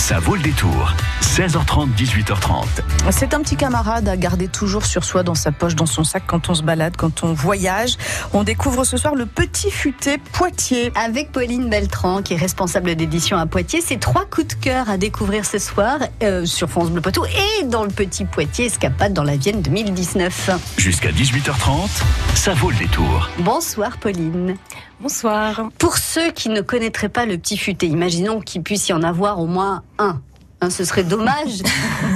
[0.00, 0.94] Ça vaut le détour.
[1.20, 2.64] 16h30, 18h30.
[3.10, 6.24] C'est un petit camarade à garder toujours sur soi, dans sa poche, dans son sac,
[6.26, 7.96] quand on se balade, quand on voyage.
[8.32, 10.90] On découvre ce soir le petit futé Poitiers.
[10.96, 13.82] Avec Pauline Beltran, qui est responsable d'édition à Poitiers.
[13.82, 17.64] C'est trois coups de cœur à découvrir ce soir euh, sur France Bleu Poitou et
[17.64, 20.50] dans le petit Poitiers Escapade dans la Vienne 2019.
[20.78, 21.88] Jusqu'à 18h30,
[22.34, 23.28] ça vaut le détour.
[23.38, 24.56] Bonsoir Pauline.
[25.00, 25.70] Bonsoir.
[25.78, 29.38] Pour ceux qui ne connaîtraient pas le petit futé, imaginons qu'il puisse y en avoir
[29.40, 30.20] au moins un.
[30.62, 31.62] Hein, ce serait dommage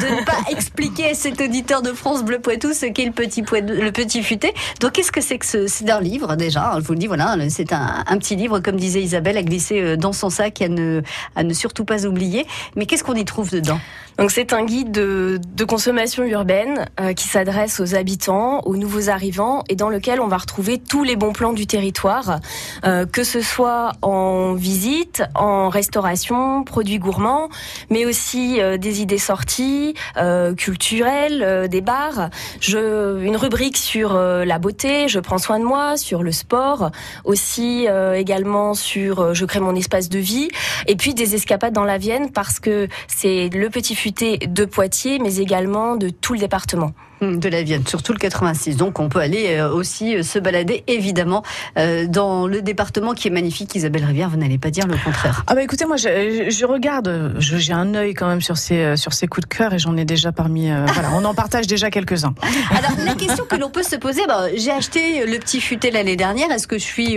[0.02, 3.42] de ne pas expliquer à cet auditeur de France Bleu Poitou ce qu'est le petit,
[3.42, 4.52] petit futé.
[4.80, 6.74] Donc, qu'est-ce que c'est que ce C'est un livre déjà?
[6.78, 9.96] Je vous le dis, voilà, c'est un, petit livre, comme disait Isabelle, à glisser euh,
[9.96, 11.00] dans son sac ne,
[11.36, 12.46] à ne surtout pas oublier.
[12.76, 13.80] Mais qu'est-ce qu'on y trouve dedans?
[14.18, 19.08] Donc c'est un guide de, de consommation urbaine euh, qui s'adresse aux habitants, aux nouveaux
[19.08, 22.38] arrivants et dans lequel on va retrouver tous les bons plans du territoire,
[22.84, 27.48] euh, que ce soit en visite, en restauration, produits gourmands,
[27.90, 32.30] mais aussi euh, des idées sorties euh, culturelles, euh, des bars.
[32.60, 36.90] Je, une rubrique sur la beauté, je prends soin de moi, sur le sport,
[37.24, 40.48] aussi également sur je crée mon espace de vie,
[40.86, 45.36] et puis des escapades dans la Vienne parce que c'est le petit de Poitiers, mais
[45.36, 46.92] également de tout le département.
[47.20, 48.76] Hum, de la Vienne, surtout le 86.
[48.76, 51.44] Donc on peut aller euh, aussi euh, se balader évidemment
[51.78, 53.74] euh, dans le département qui est magnifique.
[53.74, 55.44] Isabelle Rivière, vous n'allez pas dire le contraire.
[55.46, 59.12] Ah bah écoutez, moi je, je regarde, j'ai un œil quand même sur ces sur
[59.12, 60.70] ces coups de cœur et j'en ai déjà parmi.
[60.86, 62.34] voilà, on en partage déjà quelques uns.
[62.70, 66.16] Alors la question que l'on peut se poser, bah, j'ai acheté le petit futé l'année
[66.16, 66.50] dernière.
[66.50, 67.16] Est-ce que je suis,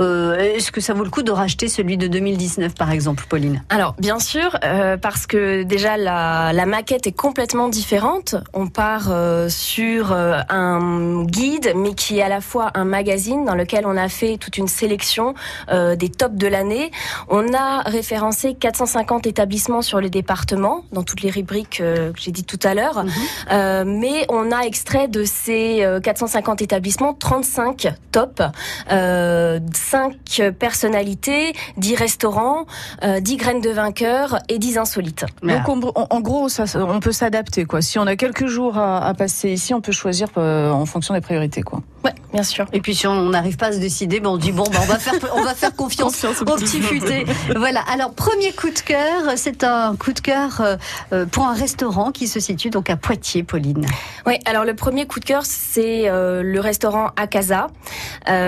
[0.00, 3.62] est-ce que ça vaut le coup de racheter celui de 2019 par exemple, Pauline?
[3.70, 4.58] Alors bien sûr,
[5.00, 6.19] parce que déjà la,
[6.52, 8.34] la maquette est complètement différente.
[8.52, 9.10] On part
[9.48, 13.96] sur euh, un guide, mais qui est à la fois un magazine dans lequel on
[13.96, 15.34] a fait toute une sélection
[15.70, 16.90] euh, des tops de l'année.
[17.28, 22.30] On a référencé 450 établissements sur le département, dans toutes les rubriques euh, que j'ai
[22.30, 23.04] dit tout à l'heure.
[23.04, 24.00] Mhm.
[24.00, 28.42] mais on a extrait de ces 450 établissements 35 tops,
[28.88, 32.66] 5 personnalités, 10 restaurants,
[33.02, 35.24] 10 graines de vainqueurs et 10 insolites.
[35.42, 35.68] Donc
[36.10, 37.64] en gros, ça, on peut s'adapter.
[37.64, 37.80] quoi.
[37.82, 41.14] Si on a quelques jours à, à passer ici, on peut choisir euh, en fonction
[41.14, 41.82] des priorités, quoi.
[42.04, 42.66] Ouais, bien sûr.
[42.72, 44.86] Et puis si on n'arrive pas à se décider, ben on dit bon, ben on
[44.86, 47.26] va faire, on va faire confiance, au petit futé.
[47.56, 47.80] voilà.
[47.92, 50.76] Alors premier coup de cœur, c'est un coup de cœur euh,
[51.12, 53.86] euh, pour un restaurant qui se situe donc à Poitiers, Pauline.
[54.26, 54.38] Oui.
[54.46, 57.68] Alors le premier coup de cœur, c'est le restaurant Acaza,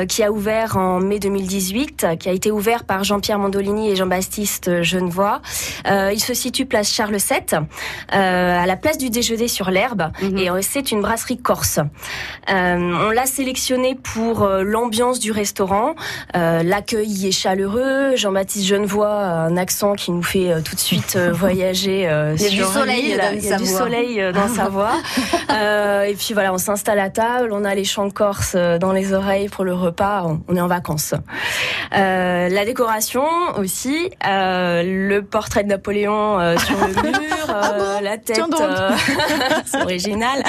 [0.08, 4.82] qui a ouvert en mai 2018, qui a été ouvert par Jean-Pierre Mandolini et Jean-Baptiste
[4.82, 5.42] Genevois.
[5.86, 7.60] il se situe place Charles VII,
[8.08, 10.38] à la place du déjeuner sur l'herbe, mhm.
[10.38, 11.80] et c'est une brasserie corse.
[12.48, 15.96] on l'a sélectionné pour euh, l'ambiance du restaurant.
[16.36, 18.14] Euh, l'accueil est chaleureux.
[18.14, 22.02] Jean-Baptiste Genevois a un accent qui nous fait euh, tout de suite voyager.
[22.36, 24.92] il y a du soleil, il y a du soleil dans sa voix.
[26.06, 29.48] et puis voilà, on s'installe à table, on a les chants corse dans les oreilles
[29.48, 30.24] pour le repas.
[30.46, 31.14] On est en vacances.
[31.90, 33.24] la décoration
[33.58, 38.40] aussi, le portrait de Napoléon sur le mur, ah la tête,
[39.66, 40.44] c'est original,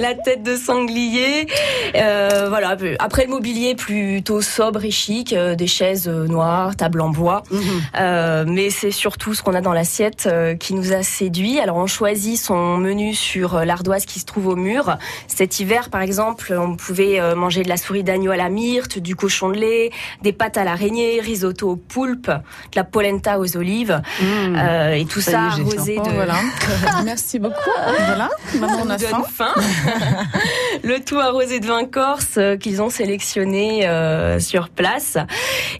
[0.00, 1.46] la tête de sanglier,
[1.94, 2.76] euh, voilà.
[2.98, 7.42] Après le mobilier plutôt sobre et chic, euh, des chaises euh, noires, table en bois.
[7.50, 8.52] Mhm.
[8.52, 10.28] mais c'est surtout ce qu'on a dans l'assiette
[10.60, 11.60] qui nous a séduit.
[11.60, 14.96] Alors on choisit son menu sur l'ardoise qui se trouve au mur.
[15.26, 19.16] Cet hiver, par exemple, on pouvait manger de la souris d'agneau à la myrte, du
[19.16, 19.90] cochon de lait,
[20.22, 24.56] des pâtes à l'araignée, risotto au poulpe, de la polenta aux olives, mhm.
[24.94, 26.00] et tout ça, arrosé de.
[26.04, 26.34] Oh, voilà.
[27.04, 27.70] Merci beaucoup.
[28.06, 28.30] Voilà.
[28.60, 29.54] Maintenant on a faim.
[30.82, 35.18] le tout arrosé de vin corse euh, qu'ils ont sélectionné euh, sur place.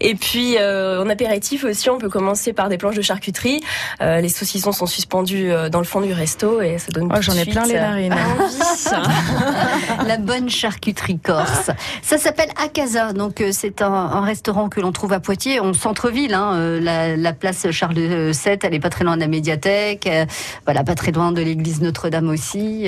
[0.01, 3.61] Et puis euh, en apéritif aussi, on peut commencer par des planches de charcuterie.
[4.01, 7.11] les saucissons sont suspendus dans le fond du resto et ça donne.
[7.13, 8.15] Oh, J'en ai plein les narines.
[10.07, 11.71] La bonne charcuterie corse.
[12.01, 13.13] Ça s'appelle Acaza.
[13.13, 16.33] Donc c'est un, restaurant que l'on trouve à Poitiers, en centre-ville.
[16.33, 20.09] Hein, la, place Charles VII, elle est pas très loin de la médiathèque.
[20.65, 22.87] voilà, pas très loin de l'église Notre-Dame aussi.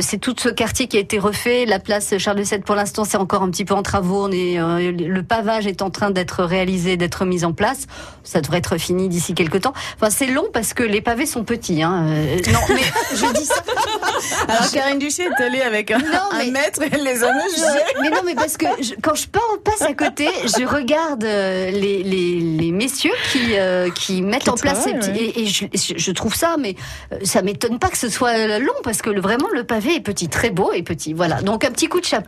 [0.00, 1.66] c'est tout ce quartier qui a été refait.
[1.66, 4.26] La place Charles Pour l'instant, c'est encore un petit peu en travaux.
[4.26, 7.86] On est, euh, le pavage est en train d'être réalisé, d'être mis en place.
[8.22, 9.72] Ça devrait être fini d'ici quelques temps.
[9.96, 11.82] Enfin, c'est long parce que les pavés sont petits.
[11.82, 12.06] Hein.
[12.08, 12.82] Euh, non, mais
[13.14, 13.54] je dis ça.
[14.48, 17.84] Alors Karine Duché est allée avec un, non, maître et elle les a mesurés.
[18.00, 18.66] Mais non, mais parce que
[19.00, 23.54] quand je passe à côté, je regarde euh, les, les, les messieurs qui,
[23.94, 25.32] qui mettent en place ces petits.
[25.36, 26.76] Et, je, trouve ça, mais
[27.22, 30.50] ça m'étonne pas que ce soit long parce que vraiment le pavé est petit, très
[30.50, 31.12] beau et petit.
[31.14, 32.27] Voilà, donc un petit coup de chapeau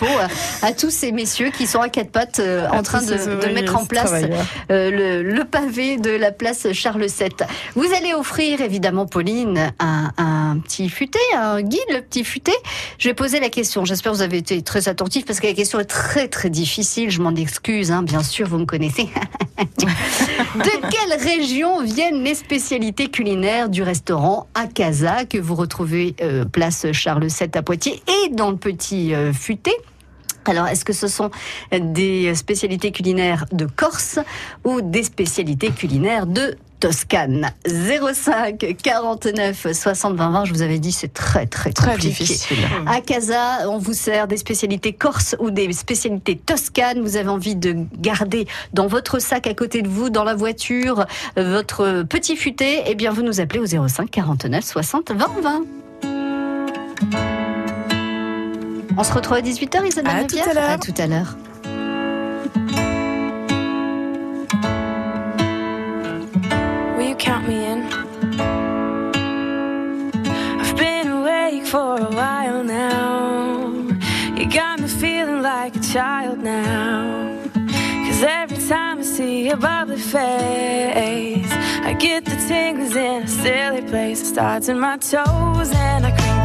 [0.62, 3.85] à, tous ces messieurs qui sont à quatre pattes euh, en train de, mettre en
[3.85, 4.12] place
[4.70, 7.29] euh, le, pavé de la place Charles VII.
[7.75, 12.52] Vous allez offrir évidemment, Pauline, un, petit futé, un guide, le petit futé.
[12.99, 13.85] Je vais poser la question.
[13.85, 17.11] J'espère que vous avez été très attentif parce que la question est très très difficile.
[17.11, 19.08] Je m'en excuse, hein, bien sûr, vous me connaissez.
[19.58, 26.87] de quelle région viennent les spécialités culinaires du restaurant Akaza que vous retrouvez euh, place
[26.93, 29.73] Charles VII à Poitiers et dans le petit euh, futé?
[30.46, 31.31] Alors, est-ce que ce sont
[31.72, 34.19] des spécialités culinaires de Corse
[34.64, 37.50] ou des spécialités culinaires de Toscane?
[37.66, 40.44] 05 49 60 20 20.
[40.46, 42.58] Je vous avais dit, c'est très, très, très difficile.
[42.87, 47.00] À Casa, on vous sert des spécialités corse ou des spécialités toscanes.
[47.00, 51.06] Vous avez envie de garder dans votre sac à côté de vous, dans la voiture,
[51.37, 52.82] votre petit futé?
[52.87, 57.30] Eh bien, vous nous appelez au 05 49 60 20 20.
[58.96, 60.70] On se retrouve à 18h, Isabelle À tout à l'heure.
[60.70, 61.37] À tout à l'heure.
[67.20, 67.82] count me in?
[70.60, 73.72] I've been awake for a while now.
[74.37, 77.37] You got me feeling like a child now.
[78.06, 81.52] Cause every time I see your bubbly face,
[81.88, 84.22] I get the tingles in a silly place.
[84.22, 86.19] It starts in my toes and I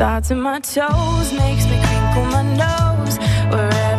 [0.00, 3.18] starts in my toes, makes me crinkle my nose.
[3.52, 3.89] Wherever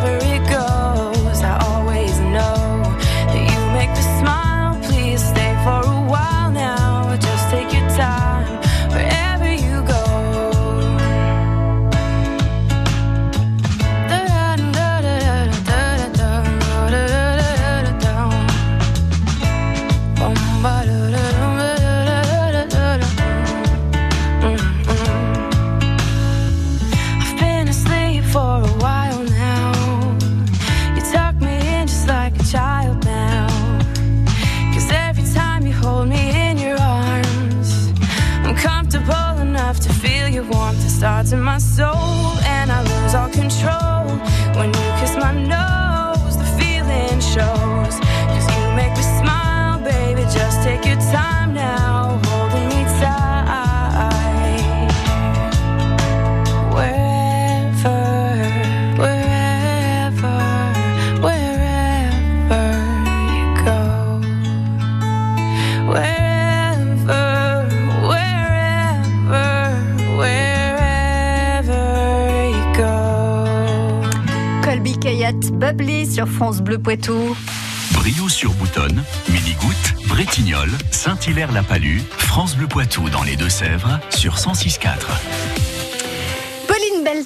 [75.32, 77.36] Kayat, Bubbly sur France Bleu Poitou.
[77.92, 85.71] Brio sur Boutonne, Mini-Goutte, Bretignolles, Saint-Hilaire-la-Palue, France Bleu Poitou dans les Deux-Sèvres sur 106.4.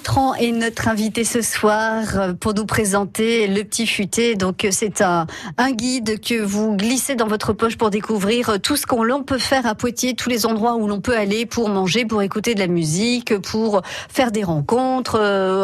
[0.06, 4.36] Beltran est notre invitée ce soir euh, pour nous présenter le petit futé.
[4.36, 5.26] Donc euh, c'est un,
[5.72, 9.38] guide que vous glissez dans votre poche pour découvrir euh, tout ce qu'on l'on peut
[9.38, 12.60] faire à Poitiers, tous les endroits où l'on peut aller pour manger, pour écouter de
[12.60, 15.18] la musique, pour faire des rencontres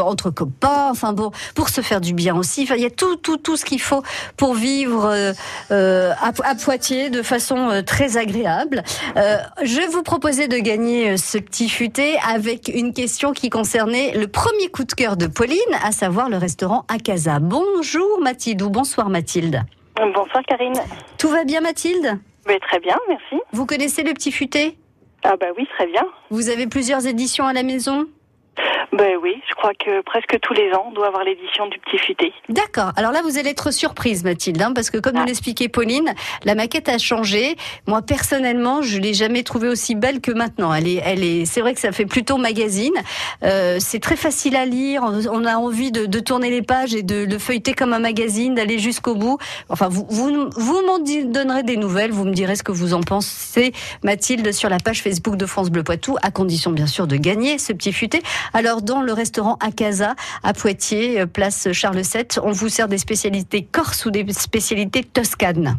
[0.05, 2.65] entre copains, enfin bon, pour se faire du bien aussi.
[2.65, 4.03] Enfin, il y a tout, tout, tout ce qu'il faut
[4.37, 5.33] pour vivre
[5.71, 8.83] à, Poitiers de façon très agréable.
[9.17, 14.69] Je vous proposer de gagner ce petit futé avec une question qui concernait le premier
[14.69, 17.39] coup de cœur de Pauline, à savoir le restaurant Akaza.
[17.39, 19.63] Bonjour Mathilde ou bonsoir Mathilde.
[19.97, 20.73] Bonsoir Karine.
[21.19, 23.41] Tout va bien Mathilde Mais très bien, merci.
[23.53, 24.77] Vous connaissez le petit futé?
[25.23, 26.05] Ah bah oui, très bien.
[26.31, 28.07] Vous avez plusieurs éditions à la maison?
[28.93, 31.97] Ben oui, je crois que presque tous les ans, on doit avoir l'édition du Petit
[31.97, 32.33] Futé.
[32.51, 32.93] D'accord.
[32.97, 35.27] Alors là, vous allez être surprise, Mathilde, hein, parce que comme nous Ah.
[35.27, 36.13] l'expliquait Pauline,
[36.45, 37.57] la maquette a changé.
[37.87, 40.75] Moi, personnellement, je l'ai jamais trouvée aussi belle que maintenant.
[40.75, 41.47] Elle est, elle est.
[41.47, 42.93] C'est vrai que ça fait plutôt magazine.
[43.45, 45.03] Euh, c'est très facile à lire.
[45.05, 48.55] On a envie de, de tourner les pages et de le feuilleter comme un magazine,
[48.55, 49.39] d'aller jusqu'au bout.
[49.71, 52.11] Enfin, vous, vous, vous m'en donnerez des nouvelles.
[52.13, 53.73] Vous me direz ce que vous en pensez,
[54.05, 57.57] Mathilde, sur la page Facebook de France Bleu Poitou, à condition bien sûr de gagner
[57.57, 58.21] ce petit futé.
[58.53, 62.99] Alors, dans le restaurant Acaza, à Poitiers, euh, place Charles VII, on vous sert des
[62.99, 65.79] spécialités corses ou des spécialités toscanes.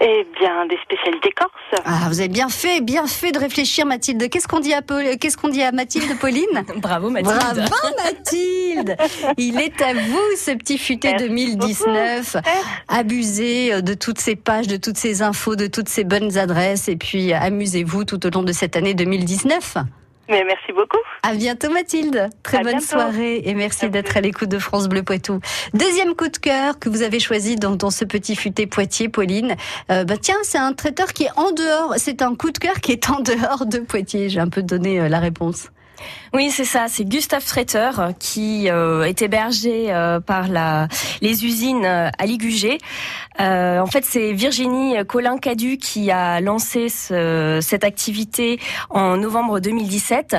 [0.00, 1.82] Eh bien, des spécialités corses.
[1.84, 4.30] Ah, vous avez bien fait, bien fait de réfléchir, Mathilde.
[4.30, 7.34] Qu'est-ce qu'on dit à, Paul- qu'est-ce qu'on dit à Mathilde, Pauline Bravo Mathilde.
[7.36, 8.96] Bravo Mathilde
[9.38, 12.36] Il est à vous ce petit futé Merci 2019.
[12.86, 16.88] Abusez euh, de toutes ces pages, de toutes ces infos, de toutes ces bonnes adresses
[16.88, 19.78] et puis amusez-vous tout au long de cette année 2019.
[20.28, 20.98] Mais merci beaucoup.
[21.22, 22.28] À bientôt Mathilde.
[22.42, 22.86] Très À bonne bientôt.
[22.86, 25.40] soirée et merci d'être à l'écoute de France Bleu Poitou.
[25.72, 29.56] Deuxième coup de cœur que vous avez choisi dans, dans ce petit futé Poitiers, Pauline.
[29.90, 31.94] Euh, bah tiens, c'est un traiteur qui est en dehors.
[31.96, 34.28] C'est un coup de cœur qui est en dehors de Poitiers.
[34.28, 35.68] J'ai un peu donné euh, la réponse.
[36.34, 36.86] Oui, c'est ça.
[36.88, 40.88] C'est Gustave Traiteur euh, qui euh, est hébergé euh, par la,
[41.20, 42.78] les usines euh, à Ligugé.
[43.40, 50.36] Euh, en fait, c'est Virginie Colin-Cadu qui a lancé ce- cette activité en novembre 2017.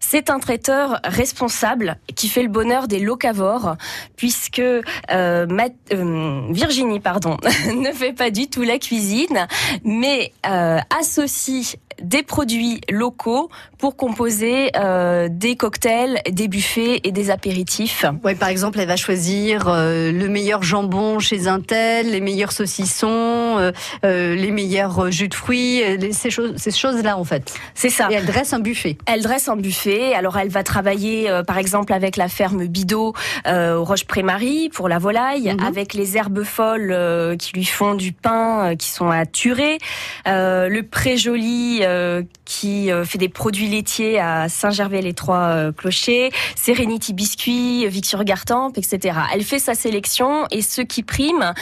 [0.00, 3.76] C'est un traiteur responsable qui fait le bonheur des locavores,
[4.16, 7.38] puisque euh, euh, Virginie, pardon,
[7.74, 9.46] ne fait pas du tout la cuisine,
[9.82, 13.48] mais euh, associe des produits locaux
[13.78, 18.04] pour composer euh, des cocktails, des buffets et des apéritifs.
[18.24, 22.52] Ouais, par exemple, elle va choisir euh, le meilleur jambon chez un tel, les meilleurs
[22.52, 23.72] saucissons,
[24.04, 27.54] euh, les meilleurs jus de fruits, les- ces choses, ces choses-là en fait.
[27.74, 28.08] C'est ça.
[28.10, 28.96] Et elle dresse un buffet.
[29.06, 30.14] Elle dresse un buffet.
[30.14, 33.14] Alors elle va travailler, par exemple, avec la ferme Bidot
[33.46, 35.64] au Roche-Prémarie pour la volaille, Mhm.
[35.66, 39.78] avec les herbes folles qui lui font du pain, qui sont à Turer,
[40.26, 48.24] euh, le Pré-Joli euh, qui euh, fait des produits laitiers à Saint-Gervais-les-Trois-Clochers, Serenity Biscuits, Victor
[48.24, 49.18] Gartempe, etc.
[49.32, 51.52] Elle fait sa sélection et ce qui prime,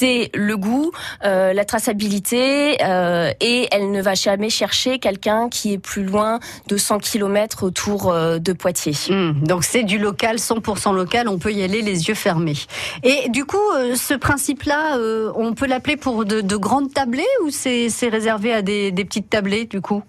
[0.00, 0.92] c'est le goût,
[1.26, 6.40] euh, la traçabilité euh, et elle ne va jamais chercher quelqu'un qui est plus loin
[6.68, 8.94] de 100 km autour euh, de Poitiers.
[9.10, 12.56] Hum, donc c'est du local, 100% local, on peut y aller les yeux fermés.
[13.02, 17.22] Et du coup, euh, ce principe-là, euh, on peut l'appeler pour de, de grandes tablées
[17.44, 20.02] ou c'est réservé à des, des petites tablées du coup?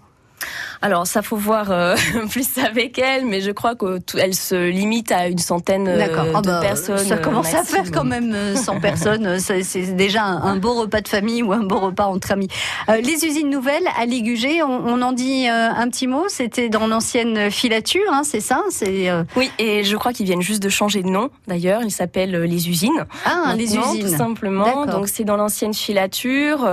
[0.80, 1.94] Alors ça faut voir euh,
[2.30, 6.40] plus avec elle, mais je crois qu'elle se limite à une centaine euh, de Ah
[6.42, 6.98] bah, personnes.
[6.98, 9.38] Ça commence euh, à faire quand même euh, 100 personnes.
[9.38, 12.48] C'est déjà un, un beau repas de famille ou un beau repas entre amis.
[12.88, 16.24] Euh, les usines nouvelles à Ligugé, on, on en dit un petit mot.
[16.28, 18.62] C'était dans l'ancienne filature, hein, c'est ça?
[18.70, 21.30] C'est Oui, et je crois qu'ils viennent juste de changer de nom.
[21.46, 23.04] D'ailleurs, ils s'appellent les usines.
[23.24, 24.00] ah les usines.
[24.00, 24.86] tout simplement.
[24.86, 26.68] Donc c'est dans l'ancienne filature.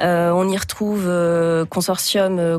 [0.00, 1.08] on y retrouve
[1.70, 2.58] consortium euh,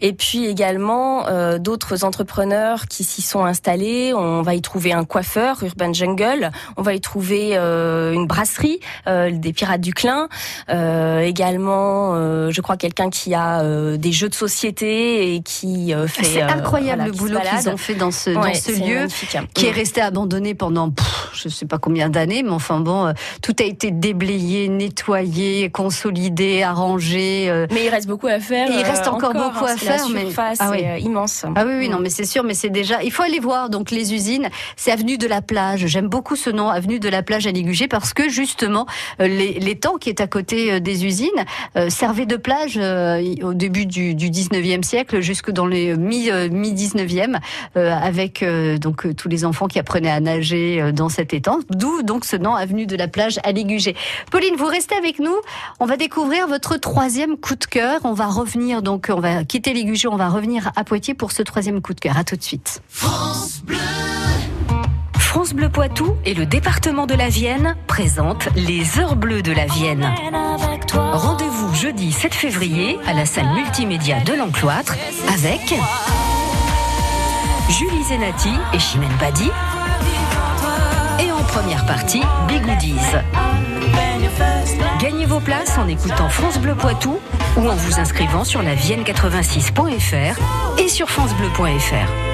[0.00, 4.12] et puis également euh, d'autres entrepreneurs qui s'y sont installés.
[4.14, 6.50] On va y trouver un coiffeur, Urban Jungle.
[6.76, 10.28] On va y trouver euh, une brasserie, euh, des Pirates du Clin.
[10.68, 12.14] Également,
[12.50, 13.62] je crois quelqu'un qui a
[13.96, 16.24] des jeux de société et qui euh, fait.
[16.24, 19.00] C'est incroyable voilà, le boulot qu'ils ont fait dans ce, dans lieu.
[19.00, 19.36] magnifique.
[19.54, 23.12] qui est resté abandonné pendant pff, je sais pas combien d'années, mais enfin bon,
[23.42, 27.66] tout a été déblayé, nettoyé, consolidé, arrangé.
[27.70, 28.68] Mais il reste beaucoup à faire.
[28.70, 30.78] Il reste euh, encore beaucoup hein, à parce que la faire, mais- surface Ah oui.
[30.80, 31.44] est euh, immense.
[31.54, 33.02] Ah oui, oui, non, mais c'est sûr, mais c'est déjà.
[33.02, 34.48] Il faut aller voir donc les usines.
[34.76, 35.86] C'est avenue de la plage.
[35.86, 38.86] J'aime beaucoup ce nom, avenue de la plage à Ligugé, parce que justement
[39.20, 41.28] euh, les, l'étang qui est à côté euh, des usines
[41.76, 46.30] euh, servait de plage euh, au début du, du 19e siècle jusque dans les mi
[46.30, 47.38] euh, mi 19e,
[47.76, 51.34] euh, avec euh, donc euh, tous les enfants qui apprenaient à nager euh, dans cet
[51.34, 51.58] étang.
[51.70, 53.94] D'où donc ce nom avenue de la plage à Ligugé.
[54.30, 55.34] Pauline, vous restez avec nous.
[55.80, 58.00] On va découvrir votre troisième coup de cœur.
[58.04, 61.42] On va revenir donc, on va quitter Ligugé, on va revenir à Poitiers pour ce
[61.42, 62.16] troisième coup de cœur.
[62.16, 62.82] À tout de suite.
[65.38, 69.66] France Bleu Poitou et le département de la Vienne présentent les Heures Bleues de la
[69.66, 70.12] Vienne.
[70.92, 74.94] Rendez-vous jeudi 7 février à la salle multimédia de l'Encloître
[75.32, 75.74] avec
[77.70, 79.50] Julie Zenati et Chimène Badi.
[81.20, 82.94] Et en première partie, Bigoodies.
[85.00, 87.18] Gagnez vos places en écoutant France Bleu Poitou
[87.58, 90.38] ou en vous inscrivant sur la vienne86.fr
[90.78, 92.28] et sur francebleu.fr.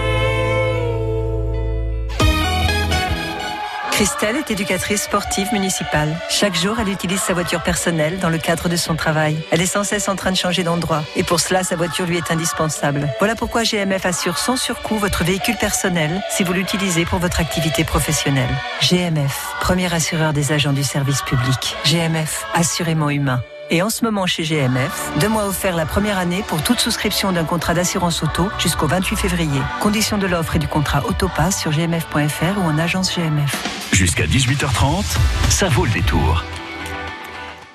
[3.90, 6.16] Christelle est éducatrice sportive municipale.
[6.28, 9.37] Chaque jour, elle utilise sa voiture personnelle dans le cadre de son travail.
[9.52, 12.16] Elle est sans cesse en train de changer d'endroit et pour cela, sa voiture lui
[12.16, 13.09] est indispensable.
[13.21, 17.85] Voilà pourquoi GMF assure sans surcoût votre véhicule personnel si vous l'utilisez pour votre activité
[17.85, 18.50] professionnelle.
[18.83, 21.76] GMF, premier assureur des agents du service public.
[21.85, 23.45] GMF, assurément humain.
[23.71, 27.33] Et en ce moment chez GMF, deux mois offerts la première année pour toute souscription
[27.33, 29.61] d'un contrat d'assurance auto jusqu'au 28 février.
[29.80, 33.90] Conditions de l'offre et du contrat Autopass sur gmf.fr ou en agence GMF.
[33.92, 35.04] Jusqu'à 18h30,
[35.49, 36.44] ça vaut le détour.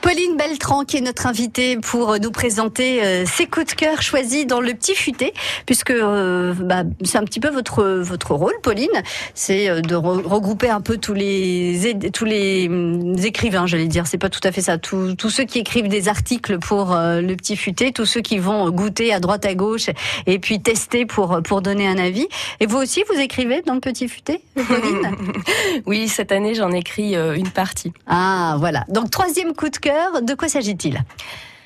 [0.02, 4.48] Pauline Beltran qui est notre invitée pour nous présenter euh, ses coups de cœur choisis
[4.48, 5.34] dans le petit futé,
[5.66, 8.88] puisque euh, bah, c'est un petit peu votre votre rôle, Pauline,
[9.34, 14.18] c'est euh, de regrouper un peu tous les tous les hum, écrivains, j'allais dire, c'est
[14.18, 17.58] pas tout à fait ça, tous, tous ceux qui écrivent des articles pour le petit
[17.58, 19.90] futé, tous ceux qui vont goûter à droite à gauche
[20.28, 22.28] et puis tester pour pour donner un avis.
[22.62, 25.12] Et vous aussi, vous écrivez dans le petit futé, Pauline?
[25.86, 27.92] Oui, cette année j'en écris une partie.
[28.08, 29.89] Ah voilà, donc troisième coup de cœur
[30.22, 31.04] de quoi s'agit-il?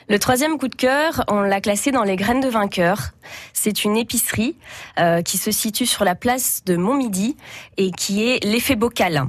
[0.09, 3.11] Le troisième coup de cœur, on l'a classé dans les graines de vainqueur.
[3.53, 4.55] C'est une épicerie
[4.99, 7.37] euh, qui se situe sur la place de Montmidi
[7.77, 9.27] et qui est l'effet bocal.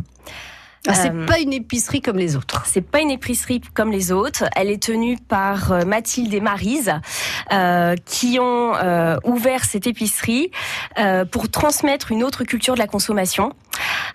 [0.86, 2.64] Ah, c'est euh, pas une épicerie comme les autres.
[2.66, 4.44] C'est pas une épicerie comme les autres.
[4.56, 6.92] Elle est tenue par euh, Mathilde et Marise,
[8.04, 8.72] qui ont
[9.24, 10.50] ouvert cette épicerie
[11.30, 13.52] pour transmettre une autre culture de la consommation,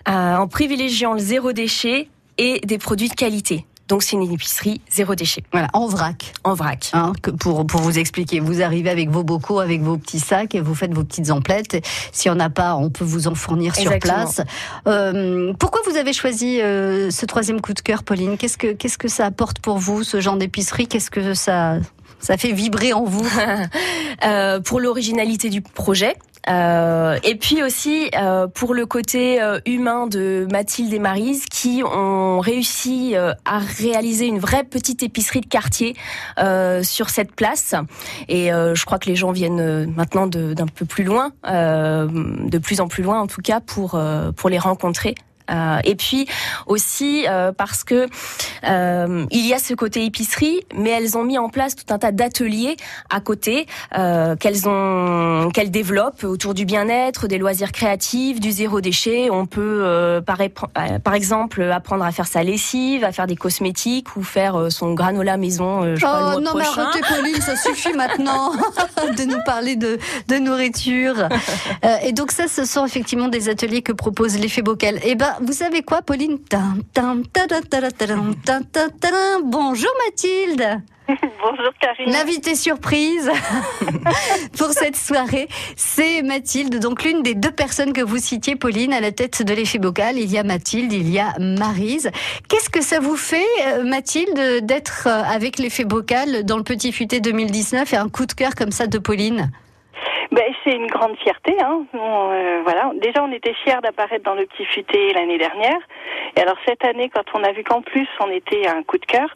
[0.05, 3.65] en privilégiant le zéro déchet et des produits de qualité.
[3.89, 5.43] Donc c'est une épicerie zéro déchet.
[5.51, 6.31] Voilà, en vrac.
[6.43, 6.91] En vrac.
[6.93, 10.61] Hein, pour, pour vous expliquer, vous arrivez avec vos bocaux, avec vos petits sacs et
[10.61, 11.83] vous faites vos petites emplettes.
[12.11, 14.41] S'il n'y en a pas, on peut vous en fournir sur place.
[14.87, 18.37] Euh, pourquoi vous avez choisi euh, ce troisième coup de cœur, Pauline?
[18.37, 20.87] Qu'est-ce que qu'est-ce que ça apporte pour vous, ce genre d'épicerie?
[20.87, 21.77] Qu'est-ce que ça
[22.19, 23.27] ça fait vibrer en vous?
[24.25, 26.17] Euh, Pour l'originalité du projet,
[26.49, 32.39] et puis aussi euh, pour le côté euh, humain de Mathilde et Marise qui ont
[32.39, 35.95] réussi euh, à réaliser une vraie petite épicerie de quartier
[36.81, 37.75] sur cette place.
[38.27, 42.87] Et je crois que les gens viennent maintenant d'un peu plus loin, de plus en
[42.87, 43.99] plus loin en tout cas, pour
[44.35, 45.15] pour les rencontrer.
[45.49, 46.27] Euh, et puis
[46.67, 48.07] aussi euh, parce que
[48.63, 51.97] euh, il y a ce côté épicerie, mais elles ont mis en place tout un
[51.97, 52.77] tas d'ateliers
[53.09, 59.29] à côté qu'elles ont qu'elles développent autour du bien-être, des loisirs créatifs, du zéro déchet.
[59.31, 60.39] On peut par,
[61.03, 65.37] par exemple apprendre à faire sa lessive, à faire des cosmétiques ou faire son granola
[65.37, 65.95] maison.
[65.95, 68.51] Je oh non mais arrêtez Pauline, ça suffit maintenant
[69.17, 71.27] de nous parler de, de nourriture.
[72.03, 74.99] et donc ça, ce sont effectivement des ateliers que propose l'effet bocal.
[75.03, 76.39] Eh ben vous savez quoi, Pauline
[79.43, 80.81] Bonjour Mathilde.
[81.41, 82.11] Bonjour Karine.
[82.11, 83.31] L'invité surprise
[84.57, 89.01] pour cette soirée, c'est Mathilde, donc l'une des deux personnes que vous citiez, Pauline, à
[89.01, 90.19] la tête de l'effet bocal.
[90.19, 92.11] Il y a Mathilde, il y a Marise.
[92.47, 93.47] Qu'est-ce que ça vous fait,
[93.83, 98.53] Mathilde, d'être avec l'effet bocal dans le Petit Futé 2019 et un coup de cœur
[98.53, 99.51] comme ça de Pauline?
[100.69, 101.55] C'est une grande fierté.
[101.61, 101.83] Hein.
[101.95, 102.91] Euh, voilà.
[103.01, 105.79] Déjà, on était fiers d'apparaître dans le petit futé l'année dernière.
[106.35, 109.05] Et alors cette année, quand on a vu qu'en plus on était un coup de
[109.05, 109.27] cœur,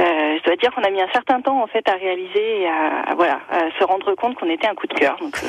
[0.00, 2.66] euh, je dois dire qu'on a mis un certain temps en fait à réaliser et
[2.66, 3.40] à, voilà
[3.78, 5.16] se rendre compte qu'on était un coup de cœur.
[5.20, 5.48] Donc euh,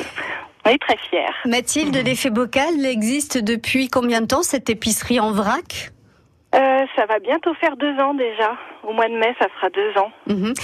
[0.64, 1.26] on est très fiers.
[1.44, 5.90] Mathilde, l'effet bocal existe depuis combien de temps cette épicerie en vrac?
[6.96, 8.56] Ça va bientôt faire deux ans déjà.
[8.82, 10.10] Au mois de mai, ça fera deux ans.
[10.26, 10.54] Mhm.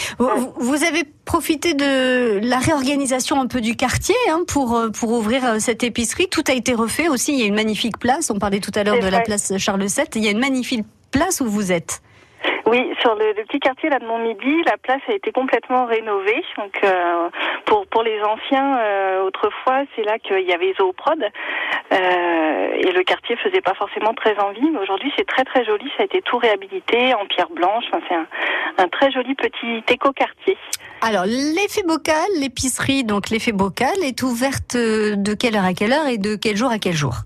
[0.56, 5.44] Vous, avez profité de la réorganisation un peu du quartier hein, pour, euh, pour ouvrir
[5.44, 6.28] euh, cette épicerie.
[6.28, 7.32] Tout a été refait aussi.
[7.32, 8.30] Il y a une magnifique place.
[8.30, 10.06] On parlait tout à l'heure de la place Charles VII.
[10.14, 12.00] Il y a une magnifique place où vous êtes.
[12.72, 16.42] Oui, sur le, petit quartier là de Montmidi, la place a été complètement rénovée.
[16.56, 17.28] Donc euh,
[17.66, 23.02] pour pour les anciens, euh, autrefois, c'est là qu'il y avait Zooprod euh, et le
[23.02, 24.70] quartier faisait pas forcément très envie.
[24.70, 25.84] Mais aujourd'hui, c'est très très joli.
[25.98, 27.84] Ça a été tout réhabilité en pierre blanche.
[27.92, 28.26] Enfin, c'est un,
[28.78, 30.56] un très joli petit éco-quartier.
[31.02, 36.06] Alors l'effet bocal, l'épicerie, donc l'effet bocal est ouverte de quelle heure à quelle heure
[36.06, 37.16] et de quel jour à quel jour?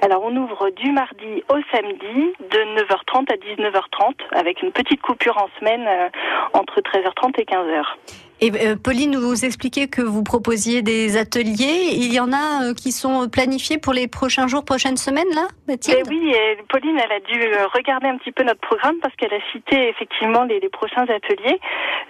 [0.00, 5.36] Alors on ouvre du mardi au samedi de 9h30 à 19h30 avec une petite coupure
[5.38, 6.08] en semaine euh,
[6.52, 8.27] entre 13h30 et 15h.
[8.40, 11.90] Et euh, Pauline, vous expliquez que vous proposiez des ateliers.
[11.92, 15.48] Il y en a euh, qui sont planifiés pour les prochains jours, prochaines semaines, là,
[15.66, 16.04] Mathilde?
[16.06, 16.34] Eh Oui,
[16.68, 19.88] Pauline, elle a dû euh, regarder un petit peu notre programme parce qu'elle a cité
[19.88, 21.58] effectivement les, prochains ateliers.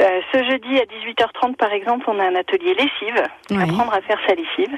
[0.01, 4.35] ce jeudi à 18h30, par exemple, on a un atelier lessive, apprendre à faire sa
[4.35, 4.77] lessive.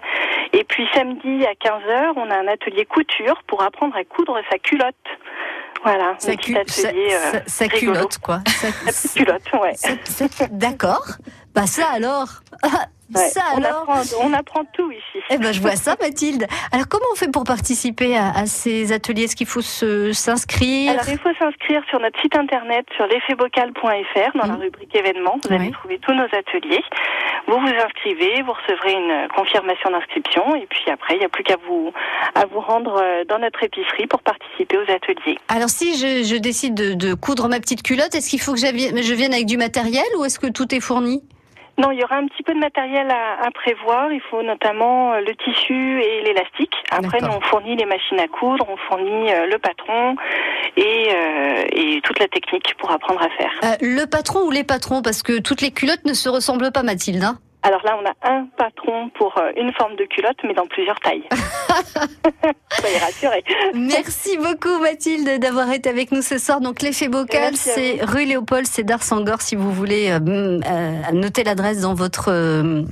[0.52, 4.58] Et puis samedi à 15h, on a un atelier couture pour apprendre à coudre sa
[4.58, 4.94] culotte.
[5.82, 6.32] Voilà, sa,
[7.46, 8.42] sa, culotte, quoi.
[8.92, 9.74] Sa, culotte, ouais.
[10.50, 11.06] D'accord.
[11.54, 12.42] Bah ça alors,
[13.18, 15.24] Ça on, alors apprend, on apprend tout ici.
[15.30, 16.46] Eh ben, je vois ça, Mathilde.
[16.72, 19.24] Alors, comment on fait pour participer à, à ces ateliers?
[19.24, 20.92] Est-ce qu'il faut s'inscrire?
[20.92, 25.38] Alors, il faut s'inscrire sur notre site internet sur l'effetbocal.fr dans la rubrique événements.
[25.44, 25.70] Vous allez Oui.
[25.72, 26.82] trouver tous nos ateliers.
[27.46, 31.42] Vous vous inscrivez, vous recevrez une confirmation d'inscription et puis après, il n'y a plus
[31.42, 31.92] qu'à vous,
[32.34, 35.38] à vous rendre euh, dans notre épicerie pour participer aux ateliers.
[35.48, 38.60] Alors, si je, je décide de, de coudre ma petite culotte, est-ce qu'il faut que
[38.60, 41.22] je vienne avec du matériel ou est-ce que tout est fourni?
[41.80, 44.12] Non, il y aura un petit peu de matériel à, à prévoir.
[44.12, 46.74] Il faut notamment euh, le tissu et l'élastique.
[46.90, 50.14] Après, nous, on fournit les machines à coudre, on fournit euh, le patron
[50.76, 53.50] et, euh, et toute la technique pour apprendre à faire.
[53.64, 56.82] Euh, Le patron ou les patrons Parce que toutes les culottes ne se ressemblent pas,
[56.82, 57.24] Mathilde.
[57.24, 60.66] hein Alors là, on a un patron pour euh, une forme de culotte, mais dans
[60.66, 61.24] plusieurs tailles.
[62.80, 63.44] Soyez rassurés.
[63.74, 66.60] Merci beaucoup Mathilde d'avoir été avec nous ce soir.
[66.60, 71.80] Donc l'effet bocal, c'est rue Léopold, c'est d'Arsangor si vous voulez euh, euh, noter l'adresse
[71.82, 72.30] dans votre...
[72.30, 72.82] euh,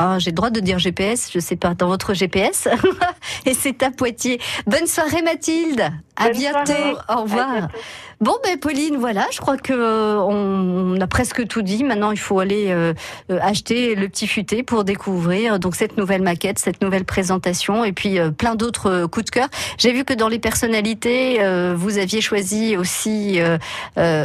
[0.00, 2.68] ah, j'ai le droit de dire GPS, je sais pas, dans votre GPS.
[3.46, 4.40] Et c'est à Poitiers.
[4.66, 5.90] Bonne soirée Mathilde.
[6.16, 6.66] À Bonne bientôt.
[6.72, 6.92] soirée.
[7.08, 7.52] Au À revoir.
[7.52, 7.78] bientôt.
[8.20, 11.84] Bon ben Pauline, voilà, je crois que euh, on, a presque tout dit.
[11.84, 12.92] Maintenant, il faut aller euh,
[13.30, 17.92] euh, acheter le petit futé pour découvrir donc cette nouvelle maquette, cette nouvelle présentation et
[17.92, 19.48] puis plein d'autres coups de cœur.
[19.78, 21.38] J'ai vu que dans les personnalités,
[21.76, 23.40] vous aviez choisi aussi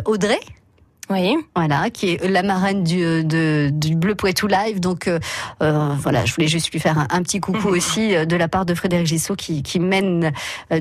[0.06, 0.39] Audrey.
[1.13, 1.38] Oui.
[1.56, 4.80] Voilà, qui est la marraine du, euh, de, du Bleu Poitou Live.
[4.80, 5.19] Donc euh,
[5.62, 8.65] euh, voilà, je voulais juste lui faire un, un petit coucou aussi de la part
[8.65, 10.32] de Frédéric Gissot qui, qui mène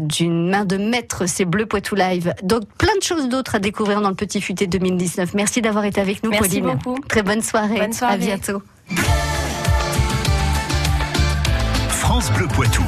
[0.01, 2.35] d'une main de maître ces Bleu Poitou Live.
[2.43, 5.35] Donc plein de choses d'autres à découvrir dans le Petit Futé 2019.
[5.35, 6.79] Merci d'avoir été avec nous, Merci Pauline.
[6.79, 6.99] beaucoup.
[7.09, 7.79] Très bonne soirée.
[7.79, 8.15] Bonne soirée.
[8.15, 8.63] À bientôt.
[11.89, 12.83] France Bleu Poitou.